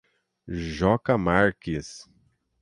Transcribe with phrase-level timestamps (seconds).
[0.47, 2.09] Joca Marques